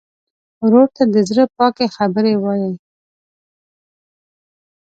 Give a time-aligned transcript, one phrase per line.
[0.63, 2.71] ورور ته د زړه پاکې خبرې وایې.